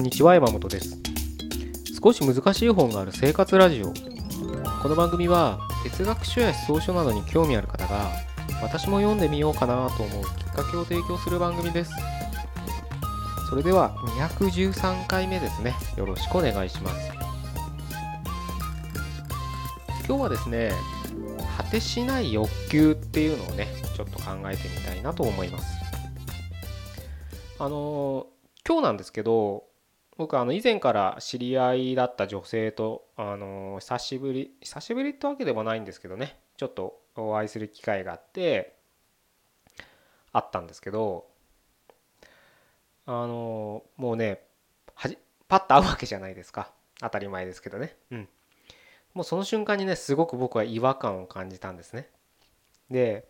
[0.00, 0.96] こんにちは山本です。
[2.02, 3.92] 少し難しい本がある生活ラジオ。
[4.82, 8.10] この番組は哲学書や思想書などに興味ある方が
[8.62, 11.92] 私も読んでみようかなと思うきっかけを提供する番組です。
[13.50, 13.94] それでは
[14.38, 15.74] 213回目ですね。
[15.98, 17.12] よろしくお願いします。
[20.08, 20.72] 今日はですね
[21.58, 25.66] 果てしない欲求っていうのをねちょっと考えてみたいなと思います。
[27.58, 28.28] あの
[28.66, 29.64] 今日なんですけど
[30.20, 36.38] 僕あの以前から知り合いだった女性とあの久しぶり久しぶりってわけでもないんですけどね。
[36.58, 38.76] ちょっとお会いする機会があって
[40.32, 41.24] あったんですけど
[43.06, 44.42] あのもうね
[44.92, 45.16] はじ
[45.48, 46.70] パッと会うわけじゃないですか。
[47.00, 47.96] 当たり前ですけどね。
[48.10, 48.28] うん。
[49.14, 52.10] もうその瞬間にねすごく僕は違和感を感じたんですね。
[52.90, 53.26] で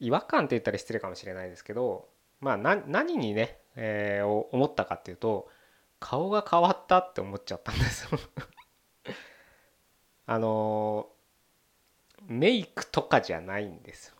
[0.00, 2.08] 違和感って言ったら失礼かもしれないですけど
[2.40, 5.48] まあ何にね、えー、思ったかっていうと
[6.00, 8.18] 顔が変わったって思っちゃったんですよ。
[10.26, 11.08] あの
[12.22, 14.12] メイクとかじゃないんです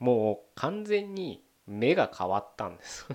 [0.00, 3.06] もう完全に目が変わったんです。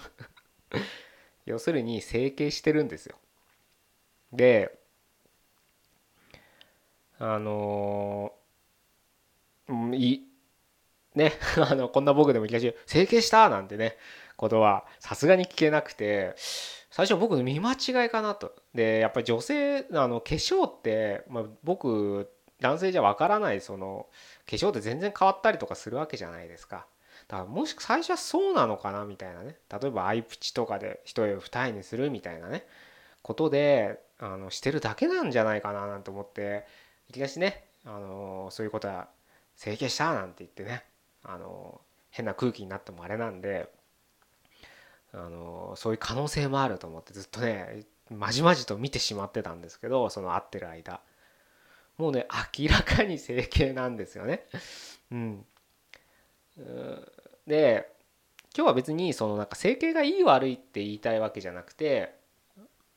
[1.46, 3.18] 要するに整形してるんですよ。
[4.32, 4.80] で
[7.20, 8.34] あの
[9.94, 10.22] い
[11.16, 13.98] ね あのこんな僕でもいきなり「整形した!」なんてね
[14.38, 16.36] ことはさすがに聞けなくて
[17.00, 18.54] 最初僕見間違いかなと。
[18.76, 24.08] でやっぱり女性あの化粧って、まあ、僕男性じゃわからないその
[24.50, 26.88] 化粧って全然変わったりとかするわけじゃないですか。
[27.30, 32.66] だからもし最初はそうなのかなみたいなね例えばアイプチとかで一重二重にするみたいなね
[33.22, 36.66] ことであのしてるだけなんじゃないかななんて思って
[37.10, 39.08] いきなしねあのそういうことは
[39.56, 40.84] 整形したなんて言ってね
[41.24, 41.80] あの
[42.12, 43.70] 変な空気になってもあれなんで
[45.14, 51.02] あのそういう可能性もあると思ってずっとねまじまじと見てしまってたんですけどその会ってる間
[51.98, 52.28] もうね
[52.58, 54.46] 明らかに整形なんですよね。
[55.12, 55.46] うん、
[57.46, 57.92] で
[58.56, 62.16] 今日は別にそのなんか整形がいい悪いって言いたいわけじゃなくて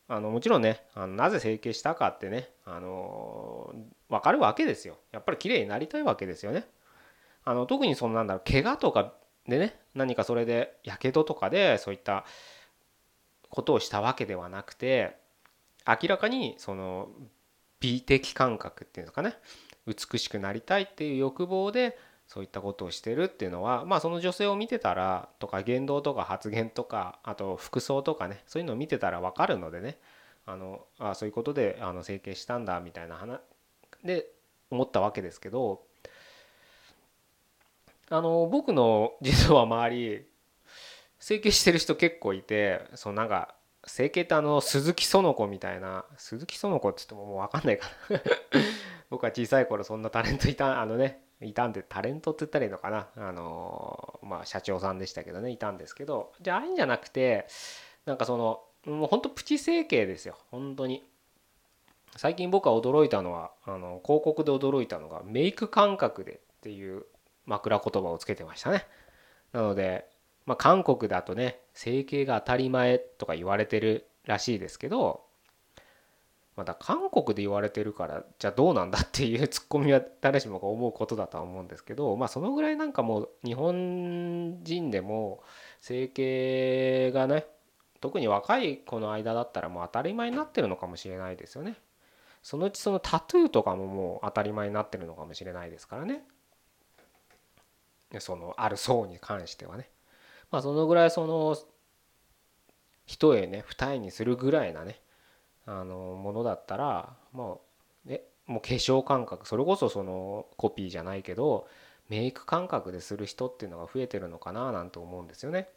[0.09, 3.75] あのもちろんねあのなぜ整形したかってねあの
[4.09, 6.67] 分かるわけですよやっぱり綺麗になりたいわけですよね。
[7.45, 9.15] あの特にそのなんだろう怪我とか
[9.49, 12.25] でね何かそれでやけどとかでそういった
[13.49, 15.17] ことをしたわけではなくて
[15.87, 17.09] 明らかにその
[17.81, 19.35] 美的感覚っていうのかね
[19.87, 21.99] 美しくなりたいっていう欲望で
[22.29, 29.99] そういったことをしてるっていうのはまあその女性を見てたらとか言動とか発言とかあと服装とかねそういうのを見てたら分かるのでね。
[30.45, 33.41] あのあそういうことであの整形したんだみたいな話
[34.05, 34.27] で
[34.71, 35.83] 思ったわけですけど
[38.13, 40.27] あの僕の実は周り
[41.19, 43.55] 整形してる人結構いてそのなんか
[43.87, 48.21] 整形ってあの鈴木園子みたいな鈴木園子って言ってももう分かんないかな。
[49.09, 53.09] 僕は小さい頃そんなタレントいたあのねいたんでタレントって言ったらいいのかな。
[53.17, 56.35] あのまあ社長さんでしたけどねいたんですけど。
[56.43, 57.47] じゃあああいうんじゃなくて
[58.05, 60.37] なんかそのもうほんとプチ整形ですよ。
[60.51, 61.03] 本当に。
[62.17, 67.07] 最近僕は驚いたのはあの広告で驚いたのがメイク感覚でっていう
[67.47, 68.87] 枕言葉をつけてましたね。
[69.53, 70.07] なので、
[70.47, 75.25] まあ、韓国だとね整形が当たり前とか言われてるらしいですけど
[76.57, 85.43] また韓国で言われてるからじゃあどうなんだっていうツッコミは誰しもが思うことだとは思うんですけどまあそのぐらいなんかもう日本人でも
[85.81, 87.47] 整形がね
[88.01, 91.77] 特に若い子の間だったらもう当たり前になってるのかもしれないですよね。
[92.43, 96.25] そのうちそのタトゥーとかももう当たり前になってるのかもしれないですからね。
[98.21, 99.89] そのある層に関してはね
[100.51, 101.57] まあそのぐらいその
[103.07, 105.01] 一重ね二重にするぐらいなね
[105.67, 107.61] あのものだったらも
[108.07, 111.67] うねもう化粧感覚それこそそのコピーじゃないけど
[112.09, 115.69] メイク感覚でする人っていうのが増えてるのかななんて思うんですよね。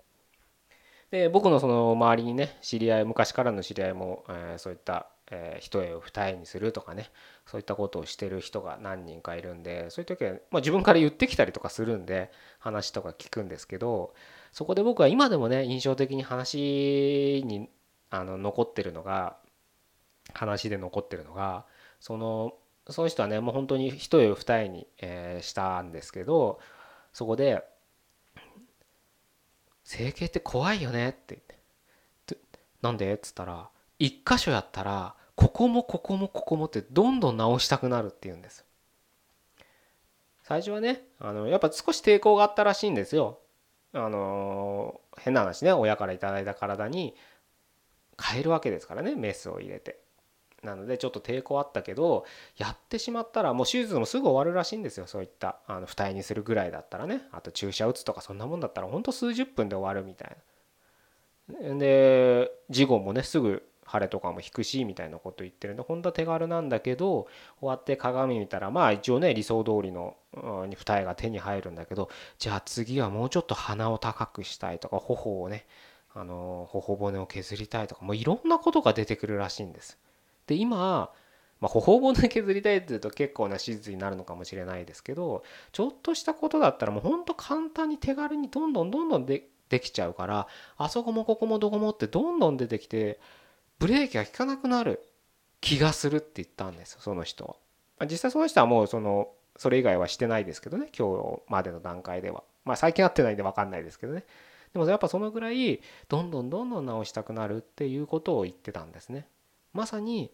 [1.12, 7.10] で僕のその周りにね知り合い昔からの知り合いも、え、そういったえー、一重を二重にするとかね
[7.46, 14.14] そういったことをしてる人が何人かいるんでそういう時は、まあ、自分から言ってきたりとかするんで話とか聞くんですけど
[14.52, 17.70] そこで僕は今でもね印象的に話に
[18.12, 19.38] あの残ってるのが
[20.34, 21.66] 話で残ってるのが
[22.00, 22.54] その
[22.88, 26.60] その人はねもう本当に一重二重に、えー、したんですけど
[27.14, 27.64] そこで
[29.84, 31.58] 「整形って怖いよね」って言って
[32.84, 33.70] 「なんで?」っつったら
[34.00, 38.66] 一箇所やったらここもここもここもってどんどん直したくなるっていうんです
[40.44, 43.40] 最初はねあのやっぱ少し抵抗があったらしいんですよ
[43.94, 47.16] あの変な話ね親から頂いた体に
[48.22, 50.00] 変えるわけですからねメスを入れて。
[50.64, 52.26] なのでちょっと抵抗あったけど
[52.58, 60.36] やってしまったらもう手術もすぐ終わるらしいんですよそういったあの二重にするぐらいだったらねあと注射打つとかそんなもんだったらほんと数十分で終わるみたい
[61.48, 61.76] な。
[61.78, 63.62] で事後もねすぐ
[63.92, 67.28] 腫れとかも引くしみたいなこと言ってるんで本当は手軽なんだけど
[67.60, 72.10] 終わって鏡見たらまあ一応ね理想通りの二重が手に入るんだけど
[72.40, 75.66] じゃあ次はもうちょっと鼻を高くしたいとか頬をね
[76.14, 79.98] あの頬骨を削りたいとかもういろんなことが出てくるらしいんです。
[80.48, 81.12] で今
[81.62, 90.48] まあ、頬骨削りたいっていうと結構な手術になるのかもしれないですけどちょっとしたことだったらもうほんと簡単に手軽にどんどんどんどんでできちゃうから
[90.78, 93.20] あそこもここもどこもってどんどん出てきて
[93.80, 95.04] ブレーキが効かなくなる
[95.62, 97.46] 気がするって言ったんですよその人
[98.00, 98.06] は。
[98.08, 102.44] 実際その人はもうそのそれ以外はしてないですけどね今日までの段階では。
[102.66, 104.26] まあ最近会ってないんで分かんないですけどね。
[104.74, 109.28] でもやっぱそのぐらいどんどんどんどん直したくなるっていうことを言ってたんですね。
[109.72, 110.32] まさに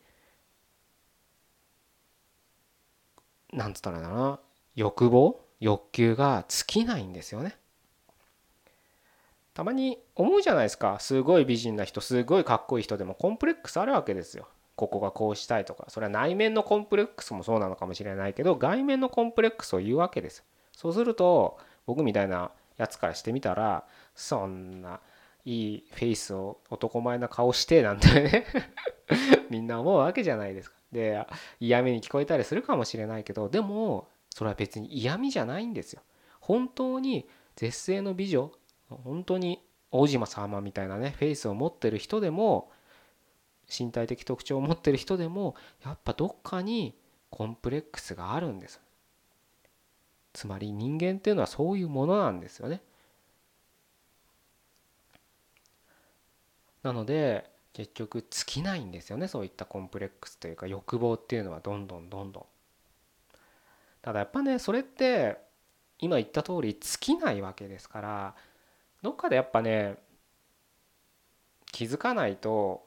[3.54, 4.40] なんつったらいいんだな
[4.76, 5.40] 欲望？
[5.60, 7.56] 欲求が尽きないんですよね。
[9.62, 14.48] たまに思うじゃないですかすごい美人な人すごいかっこいい人でもコンプレックスあるわけですよ。
[14.76, 20.44] ここがこうしたいとかそれは内面のコンプレックスもそうなのかもしれないけど外面のコンプレックスを言うわけです
[20.76, 23.86] そうすると僕みたいなやつからしてみたら
[24.16, 25.00] そんな
[25.46, 28.46] いいフェイスを男前な顔してなんてね
[29.52, 30.78] みんな思うわけじゃないですか。
[30.92, 31.24] で
[31.60, 36.02] 嫌味に聞こえたりするかもしれないけどでもそれは別に嫌味じゃないんですよ。
[36.40, 38.52] 本当に絶世の美女
[39.04, 42.72] 本当に大島様みたいなねフェイスを持ってる人でも
[43.68, 45.56] 身体的特徴を持ってる人でも
[45.86, 46.96] やっぱどっかに
[47.30, 48.82] コンプレックスがあるんです。
[50.34, 52.82] つまり人間っていうのはそういうものなんですよね。
[56.84, 61.60] なので結局尽きないんですよねそういったコンプレックスというか欲望っていうのは。
[61.60, 62.46] どんどんどんどん。
[64.02, 65.38] ただやっぱねそれって
[66.00, 68.36] 今言った通り尽きないわけですから
[69.02, 69.96] どっかでやっぱね
[71.72, 72.86] 気づかないと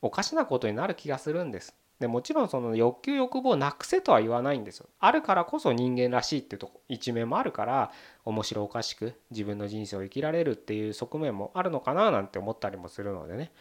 [0.00, 1.74] おかしなことになる気がするんです。
[2.00, 4.88] でもちろんその欲求欲望をなくせとは言わないんですよ。
[4.98, 7.92] あるからこそ人間らしいっていうとこ一面もあるから
[8.24, 13.52] 面白おかしく自分の人生を生きられるっていう側面もあるのかななんて思ったりもするのでね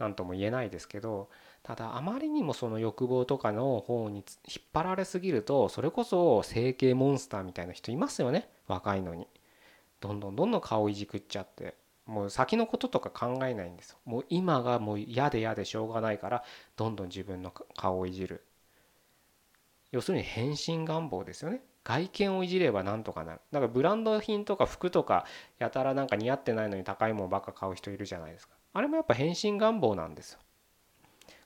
[0.00, 1.28] 何とも言えないですけど
[1.62, 9.28] ただあまりにもその欲望とかの方に引っ張られすぎるとそれこそ整形モンスターみたいな人いますよね若いのに。
[10.04, 11.74] どんどんどんどん顔いじくっちゃって
[12.04, 13.96] もう先のこととか考えないんですよ。
[14.04, 16.44] もう今がもう嫌で嫌でしょうがないから
[16.76, 18.44] どんどん自分の顔をいじる。
[19.92, 21.62] 要するに変身願望ですよね。
[21.84, 23.40] 外見をいじればなんとかなる。
[23.50, 25.24] だからブランド品とか服とか
[25.58, 28.54] やたらなんか似合ってないのに高いものばっか買う人いるじゃないですか。
[28.74, 30.38] あれもやっぱ変身願望なんですよ。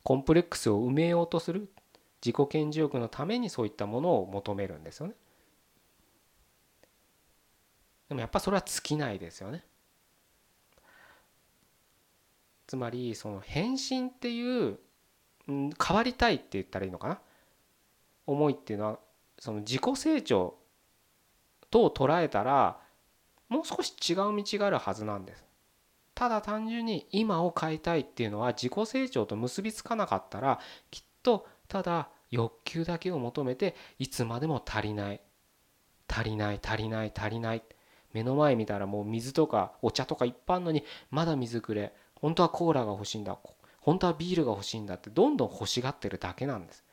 [0.02, 1.70] コンプレックスを埋めようとする。
[2.20, 5.14] 自己顕示欲のためにそういったものを求めるんですよね。
[8.08, 9.64] でもやっぱそれは尽きないですよね。
[12.66, 14.78] つまりその変身っていう、
[15.46, 17.20] 変わりたいって言ったらいいのかな？
[18.26, 18.98] 思いっていうのは
[19.38, 20.56] その自己成長
[21.70, 22.78] と捉えたら
[23.48, 25.44] もう少し違う道があるはずなんです。
[26.14, 30.58] ただ単純に今を変えたいっていうのは自己成長と結びつかなかったら
[30.90, 35.20] きっとただ欲求だけを求めていつまでも足りない
[36.08, 37.62] 足りない足りない足りない
[38.12, 41.92] 目の前見たらもう水とかお茶とかいっぱいあるのにまだ水くれ。
[42.14, 43.38] 本当はコーラが欲しいんだ。
[43.80, 46.84] 本当はビールが欲しいんだってどんどん欲しがってるだけなんです。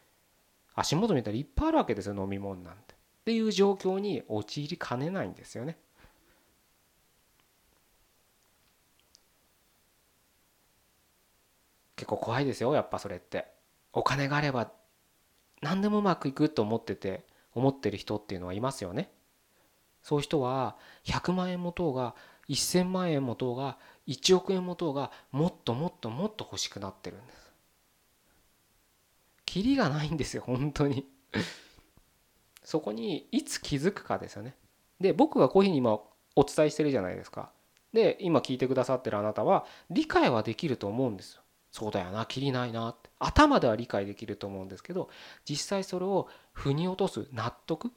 [0.76, 2.94] 足元見たらいっぱいあるわけですよ飲み物なんて。
[2.94, 5.78] っていう状況に陥りかねないんですよね。
[11.96, 13.48] 結構怖いですよやっぱそれって。
[13.94, 14.72] お金があれば
[15.62, 19.10] 何でもうまくいくと思ってて思ってる人っていうのはいますよね。
[20.06, 22.14] そういう人は100万円持とうが
[22.48, 27.52] 1000万円持とうが1億円持とうがもっともっともっと欲しくなってるんです。
[29.48, 31.08] キリがないんですよ本当に
[32.64, 34.56] そこにいつ気づくかですよね。
[35.00, 35.94] で僕がこういうふうに今
[36.36, 37.50] お伝えしてるじゃないですか。
[37.92, 41.42] で今聞いてくださってるあなたは理解はできると思うんですよ。
[41.72, 45.10] そうだよなきりないなって頭では理解できると思うんですけど
[45.50, 47.92] 実際それを腑に落とす納得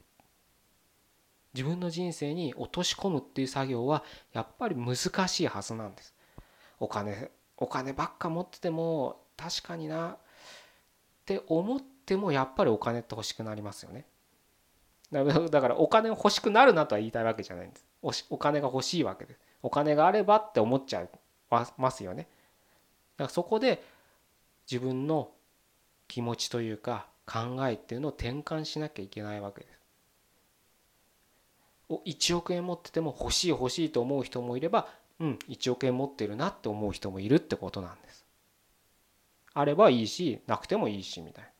[1.54, 4.96] 自分の人生に落とし込むっていう作業はやっぱり難
[5.28, 6.14] しいはずなんです。
[6.80, 10.18] お金お金ばっか持ってても確かになっ
[11.24, 14.06] て思ってもやっぱりお金って欲しくなりますよね。
[15.10, 15.24] だ
[15.60, 17.76] からお金欲しくなるなとは言いたいわけじゃないんで
[18.12, 18.26] す。
[18.30, 19.40] お金が欲しいわけです。
[19.62, 21.08] お金があればって思っちゃい
[21.76, 22.28] ますよね。
[23.16, 23.82] だからそこで
[24.70, 25.32] 自分の
[26.06, 29.78] 気持ちというか考えっていうのを転換しなきゃいけないわけです。
[31.88, 34.88] お1億円持ってても欲しい欲しいと思う人もいれば
[35.20, 38.24] うん1億円持ってるなって思う人もいるってことなんです。
[39.54, 41.50] あればいいしなくてもいいしみたいな。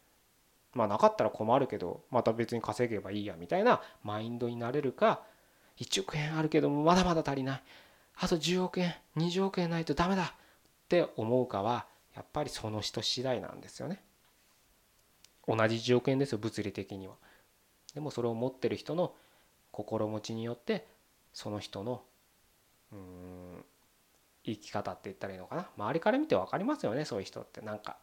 [0.74, 5.22] まあなかったら困るけどまた別に稼げばいいやみたいなマインドになれるか
[5.78, 7.62] 1億円あるけどもまだまだ足りない
[8.20, 10.26] あと10億円20億円ないとダメだっ
[10.88, 14.02] て思うかはやっぱりその人次第なんですよね。
[15.46, 17.14] 同じ10億円ですよ物理的には。
[17.94, 19.14] でもそれを持ってる人の
[19.70, 20.86] 心持ちによって
[21.32, 22.02] その人の
[22.92, 23.64] うん
[24.44, 27.96] 生き方って言ったらいいのかな周りから見て分かりますよねそういう人ってなんか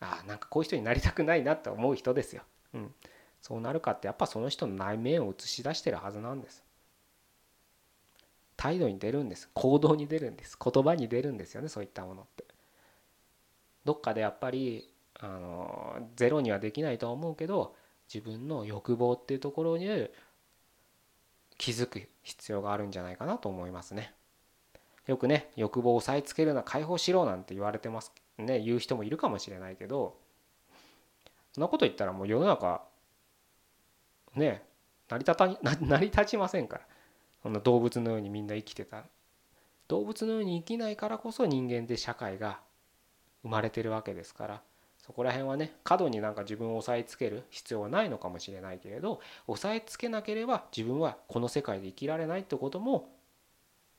[0.00, 2.42] あなんかこういう人になりたくないなって思う人ですよ。
[2.74, 2.94] うん、
[3.40, 6.64] そうなるかってやっぱその人の内面を映し出してるはずなんです。
[8.56, 12.44] 態度に出るんです行動に出るんです言葉に出るんですよねそういったものって。
[13.84, 17.74] どっかでやっぱりあのゼロにはできないとは思うけど
[18.12, 20.10] 自分の欲望っていうところに
[21.58, 24.14] 気づく必要があるんじゃないかなと思いますね。
[25.06, 28.60] よくね欲望を押さえつけるな解放しろなんて言われてますね。
[28.60, 30.16] 言う人もいるかもしれないけど
[31.52, 32.82] そんなこと言ったらもう世の中
[34.34, 34.64] ね
[35.08, 35.46] 成り立た
[35.80, 36.86] 成り立ちませんから。
[37.44, 39.04] そんな動物のようにみんな生きてた
[39.86, 42.58] 動物のように生きないからこそ人間で社会が
[43.42, 44.62] 生まれてるわけですから。
[45.04, 53.10] そこら辺はね過度になんか自分を押さえつける必要はないのかもしれないけれど押さえつけなければ自分はこの世界で生きられないってことも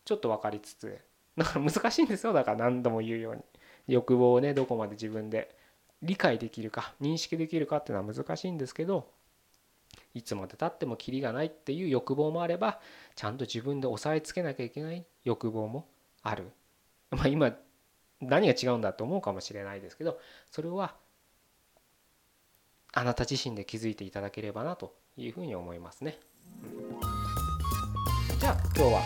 [0.04, 0.98] ちょっと分かりつつ
[1.38, 3.42] だから難しいんですよだから何度も言うように
[3.88, 5.56] 欲望をねどこまで自分で
[6.02, 9.08] 理解できるか認識できるかっていうのは難しいんですけど
[10.16, 12.80] いつまでたってもキリがないっていう欲望もあれば
[13.16, 15.88] ちゃんと自分で押さえつけなきゃいけない欲望も
[16.24, 16.52] ある。
[17.12, 17.52] まあ今
[18.22, 20.20] 何が違うんだと思うかもしれないですけど
[20.52, 20.96] それは
[22.94, 26.18] あなた自身で気づいていただければなというふうに思いますね。
[28.40, 29.02] じゃあ今日は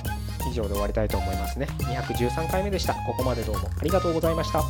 [0.52, 1.68] 以上で終わりたいと思いますね。
[1.80, 2.94] 213回目でした。
[2.94, 4.64] ここまでどうもありがとうございました。